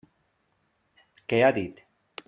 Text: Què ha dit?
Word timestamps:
Què 1.33 1.41
ha 1.49 1.55
dit? 1.59 1.87